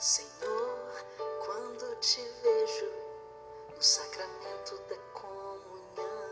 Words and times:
Senhor, 0.00 1.04
quando 1.44 1.96
te 1.96 2.20
vejo 2.40 2.86
no 3.74 3.82
sacramento 3.82 4.80
da 4.88 4.96
comunhão, 5.12 6.30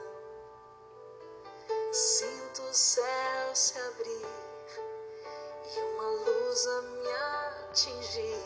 sinto 1.90 2.62
o 2.62 2.72
céu 2.72 3.54
se 3.54 3.76
abrir 3.76 4.26
e 5.74 5.80
uma 5.80 6.10
luz 6.10 6.66
a 6.68 6.82
me 6.82 7.08
atingir, 7.68 8.38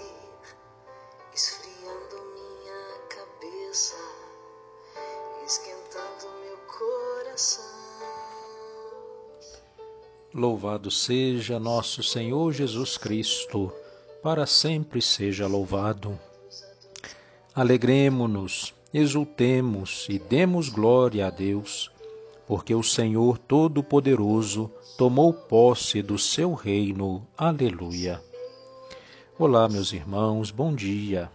esfriando 1.34 2.16
minha 2.32 2.98
cabeça, 3.10 3.96
esquentando 5.44 6.30
meu 6.40 6.56
coração. 6.66 7.64
Louvado 10.32 10.90
seja 10.90 11.60
nosso 11.60 12.02
Senhor 12.02 12.52
Jesus 12.52 12.96
Cristo, 12.96 13.70
para 14.22 14.46
sempre 14.46 15.00
seja 15.00 15.46
louvado. 15.46 16.18
Alegremo-nos, 17.54 18.74
exultemos 18.92 20.06
e 20.08 20.18
demos 20.18 20.68
glória 20.68 21.26
a 21.26 21.30
Deus, 21.30 21.90
porque 22.46 22.74
o 22.74 22.82
Senhor 22.82 23.38
Todo-Poderoso 23.38 24.70
tomou 24.96 25.32
posse 25.32 26.02
do 26.02 26.18
seu 26.18 26.52
reino. 26.52 27.26
Aleluia. 27.36 28.22
Olá, 29.38 29.68
meus 29.68 29.92
irmãos, 29.92 30.50
bom 30.50 30.74
dia. 30.74 31.30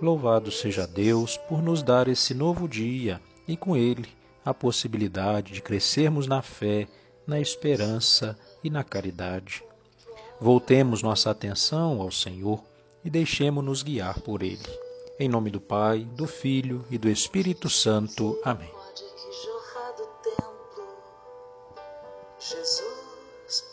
Louvado 0.00 0.50
seja 0.50 0.86
Deus 0.86 1.36
por 1.36 1.62
nos 1.62 1.82
dar 1.82 2.08
esse 2.08 2.34
novo 2.34 2.68
dia 2.68 3.20
e 3.46 3.56
com 3.56 3.76
ele 3.76 4.08
a 4.44 4.52
possibilidade 4.52 5.52
de 5.52 5.62
crescermos 5.62 6.26
na 6.26 6.42
fé 6.42 6.88
na 7.26 7.40
esperança 7.40 8.36
e 8.62 8.70
na 8.70 8.82
caridade. 8.82 9.64
Voltemos 10.42 11.04
nossa 11.04 11.30
atenção 11.30 12.00
ao 12.00 12.10
Senhor 12.10 12.60
e 13.04 13.08
deixemos-nos 13.08 13.84
guiar 13.84 14.18
por 14.22 14.42
Ele. 14.42 14.58
Em 15.16 15.28
nome 15.28 15.52
do 15.52 15.60
Pai, 15.60 16.00
do 16.16 16.26
Filho 16.26 16.84
e 16.90 16.98
do 16.98 17.08
Espírito 17.08 17.70
Santo. 17.70 18.36
Amém. 18.44 18.68
Jesus, 22.40 23.64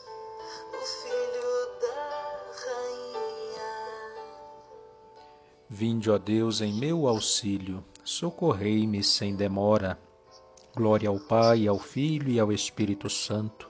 o 0.71 0.85
Filho 0.85 1.81
da 1.81 2.37
Rainha. 2.67 3.71
Vinde, 5.67 6.11
ó 6.11 6.19
Deus, 6.19 6.61
em 6.61 6.71
meu 6.71 7.07
auxílio, 7.07 7.83
socorrei-me 8.03 9.03
sem 9.03 9.35
demora. 9.35 9.99
Glória 10.75 11.09
ao 11.09 11.19
Pai, 11.19 11.67
ao 11.67 11.79
Filho 11.79 12.29
e 12.29 12.39
ao 12.39 12.51
Espírito 12.51 13.09
Santo, 13.09 13.68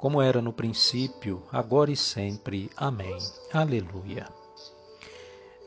como 0.00 0.22
era 0.22 0.40
no 0.40 0.50
princípio, 0.50 1.42
agora 1.52 1.90
e 1.90 1.96
sempre. 1.96 2.70
Amém. 2.74 3.18
Aleluia. 3.52 4.26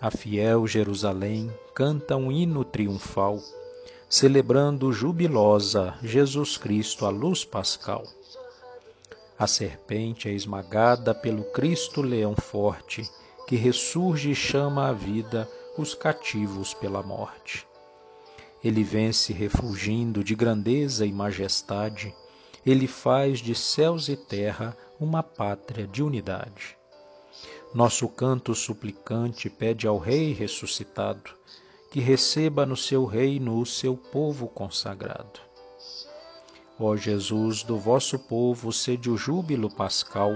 A 0.02 0.10
fiel 0.10 0.66
Jerusalém 0.66 1.54
canta 1.76 2.18
um 2.18 2.32
hino 2.32 2.66
triunfal, 2.66 3.40
celebrando 4.10 4.92
jubilosa 4.92 5.94
Jesus 6.02 6.58
Cristo 6.58 7.06
a 7.06 7.12
luz 7.12 7.46
pascal. 7.46 8.02
A 9.38 9.46
serpente 9.46 10.28
é 10.28 10.32
esmagada 10.32 11.14
pelo 11.14 11.44
Cristo 11.52 12.02
leão 12.02 12.36
forte, 12.36 13.08
que 13.48 13.56
ressurge 13.56 14.32
e 14.32 14.36
chama 14.36 14.90
à 14.90 14.94
vida 14.94 15.48
os 15.78 15.94
cativos 15.94 16.74
pela 16.74 17.04
morte. 17.04 17.68
Ele 18.64 18.84
vence 18.84 19.32
refulgindo 19.32 20.24
de 20.24 20.34
grandeza 20.34 21.06
e 21.06 21.12
majestade, 21.12 22.16
ele 22.66 22.88
faz 22.88 23.40
de 23.40 23.54
céus 23.54 24.08
e 24.08 24.16
terra 24.16 24.76
uma 25.00 25.22
pátria 25.22 25.88
de 25.88 26.02
unidade. 26.02 26.78
Nosso 27.74 28.08
canto 28.08 28.54
suplicante 28.54 29.50
pede 29.50 29.88
ao 29.88 29.98
Rei 29.98 30.34
ressuscitado 30.34 31.32
que 31.92 32.00
receba 32.00 32.66
no 32.66 32.76
seu 32.76 33.06
reino 33.06 33.60
o 33.60 33.66
seu 33.66 33.96
povo 33.96 34.48
consagrado. 34.48 35.40
Ó 36.80 36.96
Jesus, 36.96 37.62
do 37.62 37.78
vosso 37.78 38.18
povo 38.18 38.74
sede 38.74 39.12
o 39.12 39.16
júbilo 39.16 39.70
pascal, 39.70 40.36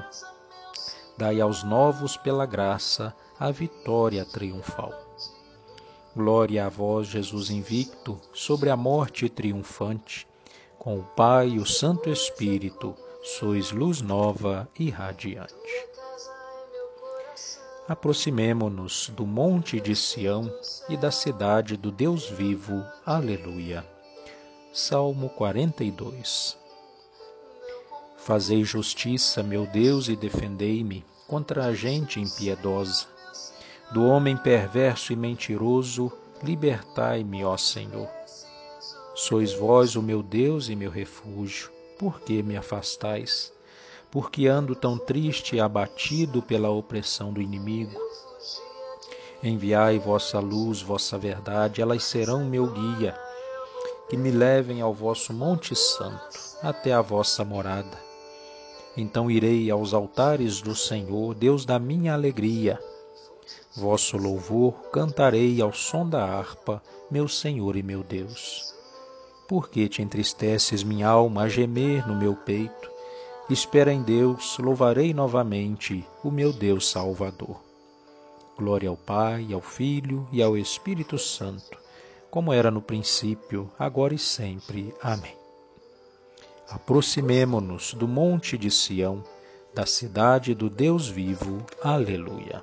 dai 1.17 1.41
aos 1.41 1.63
novos 1.63 2.16
pela 2.16 2.45
graça 2.45 3.16
a 3.39 3.49
vitória 3.49 4.23
triunfal. 4.23 4.93
Glória 6.16 6.66
a 6.66 6.69
vós, 6.69 7.07
Jesus 7.07 7.49
invicto, 7.49 8.19
sobre 8.33 8.69
a 8.69 8.77
morte 8.77 9.27
triunfante. 9.27 10.27
Com 10.87 10.99
o 10.99 11.03
Pai 11.03 11.49
e 11.49 11.59
o 11.59 11.65
Santo 11.65 12.09
Espírito, 12.09 12.95
sois 13.21 13.71
luz 13.71 14.01
nova 14.01 14.69
e 14.79 14.89
radiante. 14.89 15.53
Aproximemo-nos 17.89 19.09
do 19.09 19.25
monte 19.25 19.81
de 19.81 19.93
Sião 19.93 20.49
e 20.87 20.95
da 20.95 21.11
cidade 21.11 21.75
do 21.75 21.91
Deus 21.91 22.29
vivo. 22.29 22.81
Aleluia. 23.05 23.85
Salmo 24.71 25.27
42 25.31 26.57
Fazei 28.15 28.63
justiça, 28.63 29.43
meu 29.43 29.67
Deus, 29.67 30.07
e 30.07 30.15
defendei-me 30.15 31.03
contra 31.27 31.65
a 31.65 31.73
gente 31.73 32.21
impiedosa 32.21 33.07
do 33.91 34.05
homem 34.05 34.37
perverso 34.37 35.11
e 35.11 35.17
mentiroso, 35.17 36.09
libertai-me, 36.41 37.43
ó 37.43 37.57
Senhor. 37.57 38.07
Sois 39.19 39.51
vós 39.51 39.95
o 39.95 40.01
meu 40.01 40.22
Deus 40.22 40.69
e 40.69 40.75
meu 40.75 40.91
refúgio, 40.91 41.72
por 41.97 42.22
que 42.22 42.44
me 42.44 42.55
afastais? 42.55 43.51
Porque 44.11 44.45
ando 44.47 44.75
tão 44.75 44.97
triste 44.97 45.55
e 45.55 45.59
abatido 45.59 46.41
pela 46.41 46.69
opressão 46.69 47.33
do 47.33 47.41
inimigo? 47.41 48.00
Enviai 49.41 49.97
vossa 49.97 50.39
luz, 50.39 50.81
vossa 50.81 51.17
verdade, 51.17 51.81
elas 51.81 52.03
serão 52.03 52.45
meu 52.45 52.67
guia, 52.67 53.19
que 54.07 54.16
me 54.16 54.29
levem 54.29 54.81
ao 54.81 54.94
vosso 54.94 55.34
Monte 55.34 55.75
Santo, 55.75 56.39
até 56.61 56.94
a 56.94 57.01
vossa 57.01 57.44
morada. 57.44 57.97
Então 58.95 59.31
irei 59.31 59.72
aos 59.72 59.94
altares 59.94 60.61
do 60.61 60.75
Senhor, 60.75 61.34
Deus 61.34 61.66
da 61.66 61.79
minha 61.79 62.13
alegria 62.13 62.79
Vosso 63.78 64.17
louvor 64.17 64.73
cantarei 64.91 65.61
ao 65.61 65.72
som 65.72 66.09
da 66.09 66.23
harpa, 66.23 66.81
meu 67.11 67.28
Senhor 67.28 67.75
e 67.75 67.84
meu 67.84 68.01
Deus. 68.01 68.76
Por 69.47 69.69
que 69.69 69.88
te 69.88 70.02
entristeces 70.02 70.84
minha 70.84 71.08
alma 71.08 71.44
a 71.44 71.50
gemer 71.50 72.08
no 72.08 72.16
meu 72.16 72.35
peito? 72.35 72.91
Espera 73.50 73.94
em 73.94 74.03
Deus, 74.03 74.58
louvarei 74.58 75.13
novamente 75.13 76.06
o 76.24 76.30
meu 76.30 76.52
Deus 76.52 76.90
Salvador. 76.90 77.62
Glória 78.58 78.90
ao 78.90 78.97
Pai, 78.97 79.53
ao 79.53 79.62
Filho 79.62 80.28
e 80.31 80.44
ao 80.44 80.58
Espírito 80.58 81.18
Santo, 81.18 81.78
como 82.30 82.52
era 82.52 82.69
no 82.69 82.81
princípio, 82.81 83.72
agora 83.80 84.13
e 84.13 84.19
sempre. 84.19 84.94
Amém. 85.02 85.35
Aproximemo-nos 86.69 87.94
do 87.94 88.08
monte 88.08 88.58
de 88.58 88.69
Sião, 88.69 89.24
da 89.74 89.85
cidade 89.85 90.53
do 90.53 90.69
Deus 90.69 91.08
vivo. 91.08 91.66
Aleluia 91.81 92.62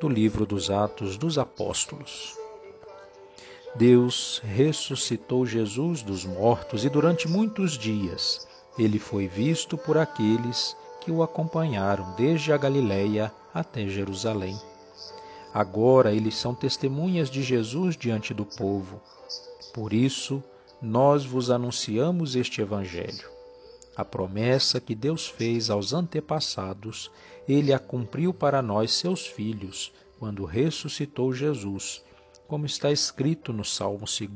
do 0.00 0.08
livro 0.08 0.46
dos 0.46 0.70
Atos 0.70 1.16
dos 1.16 1.38
Apóstolos. 1.38 2.47
Deus 3.74 4.40
ressuscitou 4.44 5.46
Jesus 5.46 6.02
dos 6.02 6.24
mortos 6.24 6.84
e 6.84 6.88
durante 6.88 7.28
muitos 7.28 7.78
dias 7.78 8.46
ele 8.78 8.98
foi 8.98 9.28
visto 9.28 9.76
por 9.76 9.98
aqueles 9.98 10.76
que 11.00 11.10
o 11.10 11.22
acompanharam 11.22 12.14
desde 12.16 12.52
a 12.52 12.56
Galiléia 12.56 13.32
até 13.52 13.86
Jerusalém. 13.88 14.58
Agora 15.52 16.12
eles 16.12 16.36
são 16.36 16.54
testemunhas 16.54 17.30
de 17.30 17.42
Jesus 17.42 17.96
diante 17.96 18.32
do 18.32 18.44
povo. 18.44 19.00
Por 19.72 19.92
isso, 19.92 20.42
nós 20.80 21.24
vos 21.24 21.50
anunciamos 21.50 22.36
este 22.36 22.60
Evangelho. 22.60 23.28
A 23.96 24.04
promessa 24.04 24.80
que 24.80 24.94
Deus 24.94 25.26
fez 25.26 25.70
aos 25.70 25.92
antepassados, 25.92 27.10
ele 27.48 27.72
a 27.72 27.78
cumpriu 27.78 28.32
para 28.32 28.62
nós, 28.62 28.92
seus 28.92 29.26
filhos, 29.26 29.92
quando 30.18 30.44
ressuscitou 30.44 31.32
Jesus, 31.32 32.02
como 32.48 32.64
está 32.64 32.90
escrito 32.90 33.52
no 33.52 33.62
Salmo 33.62 34.06
2. 34.06 34.28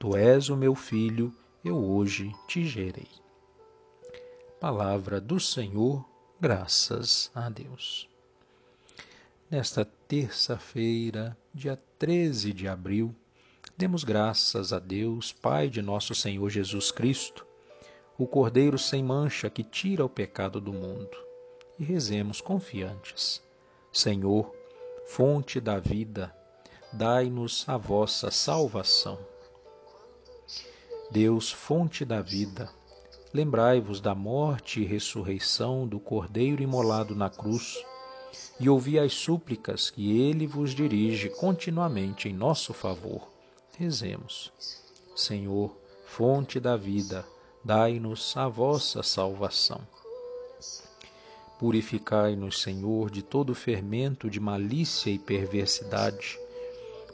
Tu 0.00 0.16
és 0.16 0.48
o 0.48 0.56
meu 0.56 0.74
filho, 0.74 1.32
eu 1.64 1.76
hoje 1.76 2.34
te 2.48 2.66
gerei. 2.66 3.08
Palavra 4.60 5.20
do 5.20 5.38
Senhor, 5.38 6.04
graças 6.40 7.30
a 7.32 7.48
Deus. 7.48 8.08
Nesta 9.48 9.84
terça-feira, 10.08 11.38
dia 11.54 11.80
13 12.00 12.52
de 12.52 12.66
abril, 12.66 13.14
demos 13.76 14.02
graças 14.02 14.72
a 14.72 14.80
Deus, 14.80 15.32
Pai 15.32 15.68
de 15.68 15.80
nosso 15.80 16.16
Senhor 16.16 16.50
Jesus 16.50 16.90
Cristo, 16.90 17.46
o 18.18 18.26
Cordeiro 18.26 18.76
sem 18.76 19.04
mancha 19.04 19.48
que 19.48 19.62
tira 19.62 20.04
o 20.04 20.08
pecado 20.08 20.60
do 20.60 20.72
mundo. 20.72 21.16
E 21.78 21.84
rezemos 21.84 22.40
confiantes. 22.40 23.40
Senhor, 23.92 24.52
fonte 25.06 25.60
da 25.60 25.78
vida, 25.78 26.34
dai-nos 26.94 27.64
a 27.68 27.76
vossa 27.76 28.30
salvação. 28.30 29.18
Deus, 31.10 31.50
fonte 31.50 32.04
da 32.04 32.20
vida, 32.20 32.70
lembrai-vos 33.32 34.00
da 34.00 34.14
morte 34.14 34.80
e 34.80 34.84
ressurreição 34.84 35.88
do 35.88 35.98
Cordeiro 35.98 36.62
imolado 36.62 37.16
na 37.16 37.28
cruz, 37.28 37.84
e 38.60 38.68
ouvi 38.68 38.96
as 38.96 39.12
súplicas 39.12 39.90
que 39.90 40.20
ele 40.20 40.46
vos 40.46 40.72
dirige 40.72 41.28
continuamente 41.30 42.28
em 42.28 42.32
nosso 42.32 42.72
favor. 42.72 43.28
Rezemos. 43.76 44.52
Senhor, 45.16 45.76
fonte 46.06 46.60
da 46.60 46.76
vida, 46.76 47.26
dai-nos 47.64 48.36
a 48.36 48.46
vossa 48.46 49.02
salvação. 49.02 49.80
Purificai-nos, 51.58 52.62
Senhor, 52.62 53.10
de 53.10 53.22
todo 53.22 53.52
fermento 53.52 54.30
de 54.30 54.38
malícia 54.38 55.10
e 55.10 55.18
perversidade, 55.18 56.38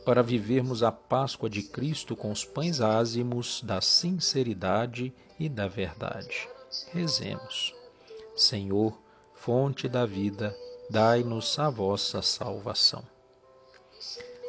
para 0.05 0.23
vivermos 0.23 0.83
a 0.83 0.91
Páscoa 0.91 1.49
de 1.49 1.63
Cristo 1.63 2.17
com 2.17 2.31
os 2.31 2.45
pães 2.45 2.81
ázimos 2.81 3.63
da 3.63 3.81
sinceridade 3.81 5.13
e 5.39 5.49
da 5.49 5.69
verdade. 5.69 6.49
Rezemos. 6.93 7.75
Senhor, 8.37 8.99
fonte 9.35 9.89
da 9.89 10.07
vida, 10.07 10.57
dai-nos 10.89 11.59
a 11.59 11.69
vossa 11.69 12.23
salvação. 12.23 13.03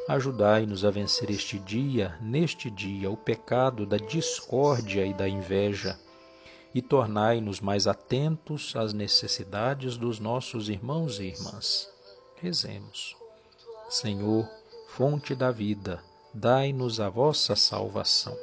Ajudai-nos 0.08 0.84
a 0.84 0.90
vencer 0.90 1.30
este 1.30 1.58
dia, 1.58 2.18
neste 2.20 2.70
dia, 2.70 3.10
o 3.10 3.16
pecado 3.16 3.86
da 3.86 3.96
discórdia 3.96 5.06
e 5.06 5.14
da 5.14 5.28
inveja, 5.28 5.98
e 6.74 6.82
tornai-nos 6.82 7.60
mais 7.60 7.86
atentos 7.86 8.74
às 8.74 8.92
necessidades 8.92 9.96
dos 9.96 10.18
nossos 10.18 10.68
irmãos 10.68 11.20
e 11.20 11.26
irmãs. 11.26 11.88
Rezemos. 12.40 13.16
Senhor, 13.88 14.48
fonte 14.96 15.34
da 15.34 15.50
vida, 15.50 16.04
dai-nos 16.34 17.00
a 17.00 17.08
vossa 17.08 17.56
salvação. 17.56 18.36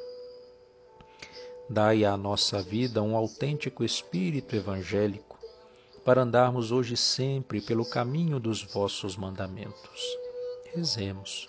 Dai 1.70 2.04
à 2.04 2.18
nossa 2.18 2.60
vida 2.60 3.04
um 3.04 3.16
autêntico 3.16 3.84
espírito 3.84 4.56
evangélico, 4.56 5.38
para 6.04 6.24
andarmos 6.24 6.72
hoje 6.72 6.98
sempre 6.98 7.62
pelo 7.62 7.86
caminho 7.88 8.40
dos 8.40 8.64
vossos 8.64 9.16
mandamentos. 9.16 10.02
Rezemos. 10.74 11.48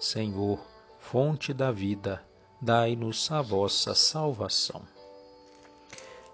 Senhor, 0.00 0.58
fonte 0.98 1.52
da 1.52 1.70
vida, 1.70 2.24
dai-nos 2.58 3.30
a 3.30 3.42
vossa 3.42 3.94
salvação. 3.94 4.80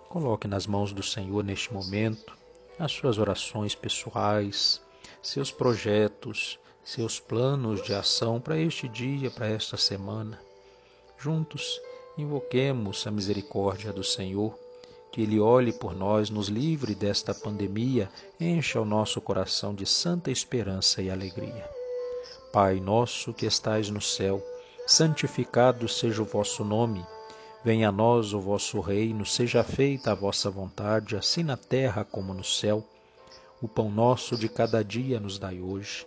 Coloque 0.09 0.47
nas 0.47 0.69
mãos 0.69 0.93
do 0.93 1.03
Senhor 1.03 1.43
neste 1.43 1.75
momento 1.75 2.39
as 2.79 2.93
suas 2.93 3.19
orações 3.19 3.75
pessoais, 3.75 4.81
seus 5.21 5.51
projetos, 5.51 6.61
seus 6.89 7.21
planos 7.21 7.83
de 7.83 7.93
ação 7.93 8.41
para 8.41 8.59
este 8.59 8.89
dia, 8.89 9.31
para 9.31 9.47
esta 9.47 9.77
semana. 9.77 10.41
Juntos, 11.19 11.79
invoquemos 12.17 13.07
a 13.07 13.11
misericórdia 13.11 13.93
do 13.93 14.03
Senhor 14.03 14.59
que 15.13 15.21
Ele 15.21 15.39
olhe 15.39 15.71
por 15.71 15.95
nós, 15.95 16.31
nos 16.31 16.49
livre 16.49 16.95
desta 16.95 17.35
pandemia, 17.35 18.09
encha 18.41 18.81
o 18.81 18.87
nosso 18.87 19.21
coração 19.21 19.75
de 19.75 19.85
santa 19.85 20.31
esperança 20.31 21.03
e 21.03 21.11
alegria. 21.11 21.69
Pai 22.55 22.81
nosso 22.81 23.35
que 23.35 23.45
estais 23.45 23.91
no 23.91 24.01
céu, 24.01 24.43
santificado 24.87 25.87
seja 25.89 26.23
o 26.23 26.25
vosso 26.25 26.65
nome. 26.65 27.05
Venha 27.63 27.91
a 27.91 27.93
nós 27.93 28.33
o 28.33 28.41
vosso 28.41 28.81
reino, 28.81 29.27
seja 29.27 29.63
feita 29.63 30.13
a 30.13 30.15
vossa 30.15 30.51
vontade, 30.51 31.17
assim 31.17 31.43
na 31.43 31.59
terra 31.59 32.03
como 32.03 32.33
no 32.33 32.45
céu. 32.45 32.83
O 33.61 33.69
pão 33.69 33.91
nosso 33.91 34.39
de 34.39 34.49
cada 34.49 34.83
dia 34.83 35.21
nos 35.21 35.39
dai 35.39 35.61
hoje. 35.61 36.07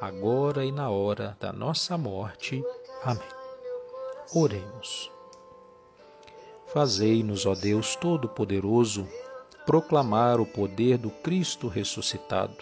agora 0.00 0.64
e 0.64 0.72
na 0.72 0.90
hora 0.90 1.36
da 1.40 1.52
nossa 1.52 1.98
morte. 1.98 2.62
Amém. 3.02 3.22
Oremos. 4.34 5.10
Fazei-nos, 6.66 7.46
ó 7.46 7.54
Deus 7.54 7.96
Todo-Poderoso, 7.96 9.08
proclamar 9.64 10.40
o 10.40 10.46
poder 10.46 10.98
do 10.98 11.10
Cristo 11.10 11.66
ressuscitado. 11.66 12.56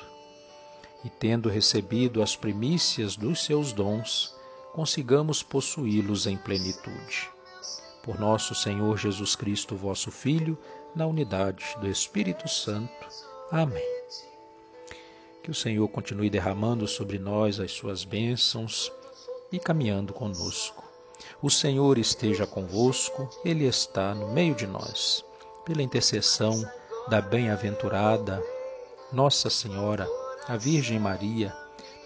E 1.04 1.10
tendo 1.10 1.48
recebido 1.48 2.22
as 2.22 2.34
primícias 2.34 3.16
dos 3.16 3.44
seus 3.44 3.72
dons, 3.72 4.34
consigamos 4.72 5.42
possuí-los 5.42 6.26
em 6.26 6.36
plenitude. 6.36 7.30
Por 8.02 8.18
nosso 8.18 8.54
Senhor 8.54 8.96
Jesus 8.96 9.34
Cristo, 9.34 9.74
vosso 9.76 10.10
Filho, 10.10 10.56
na 10.94 11.06
unidade 11.06 11.76
do 11.80 11.88
Espírito 11.88 12.48
Santo. 12.48 13.06
Amém. 13.50 13.95
Que 15.46 15.52
o 15.52 15.54
Senhor 15.54 15.86
continue 15.86 16.28
derramando 16.28 16.88
sobre 16.88 17.20
nós 17.20 17.60
as 17.60 17.70
suas 17.70 18.02
bênçãos 18.02 18.90
e 19.52 19.60
caminhando 19.60 20.12
conosco. 20.12 20.82
O 21.40 21.48
Senhor 21.48 21.98
esteja 21.98 22.44
convosco, 22.48 23.30
Ele 23.44 23.64
está 23.64 24.12
no 24.12 24.32
meio 24.32 24.56
de 24.56 24.66
nós. 24.66 25.24
Pela 25.64 25.84
intercessão 25.84 26.68
da 27.08 27.20
bem-aventurada 27.20 28.42
Nossa 29.12 29.48
Senhora, 29.48 30.08
a 30.48 30.56
Virgem 30.56 30.98
Maria, 30.98 31.54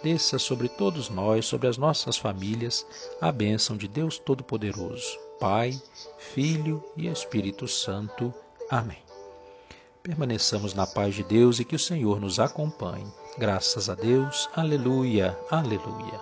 desça 0.03 0.39
sobre 0.39 0.69
todos 0.69 1.09
nós, 1.09 1.47
sobre 1.47 1.67
as 1.67 1.79
nossas 1.79 2.19
famílias, 2.19 2.87
a 3.23 3.33
bênção 3.33 3.75
de 3.75 3.89
Deus 3.89 4.19
Todo-Poderoso, 4.19 5.19
Pai, 5.41 5.81
Filho 6.19 6.85
e 6.95 7.09
Espírito 7.09 7.67
Santo. 7.67 8.35
Amém. 8.69 9.10
Permaneçamos 10.02 10.73
na 10.73 10.87
paz 10.87 11.14
de 11.14 11.23
Deus 11.23 11.61
e 11.61 11.64
que 11.64 11.76
o 11.76 11.79
Senhor 11.79 12.19
nos 12.19 12.41
acompanhe. 12.41 13.06
Graças 13.37 13.91
a 13.91 13.94
Deus. 13.94 14.49
Aleluia, 14.55 15.38
aleluia. 15.50 16.20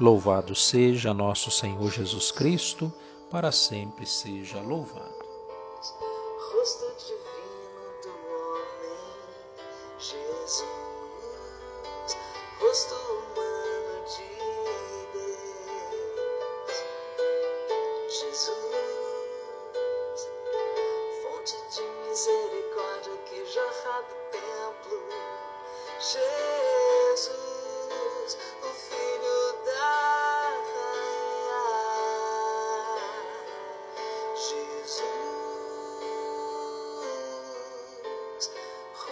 Louvado 0.00 0.54
seja 0.54 1.12
nosso 1.12 1.50
Senhor 1.50 1.90
Jesus 1.90 2.30
Cristo, 2.30 2.92
para 3.28 3.50
sempre 3.50 4.06
seja 4.06 4.60
louvado. 4.60 5.18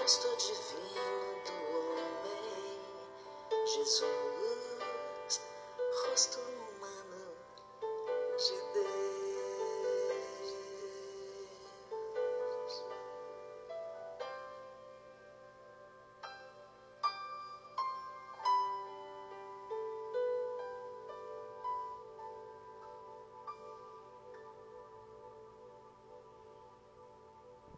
Rosto 0.06 0.28
divino 0.38 1.02
do 1.44 1.52
Jesus, 3.66 4.04
rosto 4.04 4.25